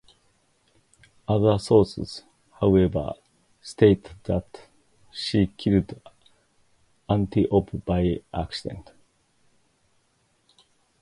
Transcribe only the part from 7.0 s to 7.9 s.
Antiope